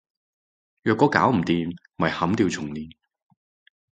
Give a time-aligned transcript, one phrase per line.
[0.81, 2.89] 若果搞唔掂，咪砍掉重練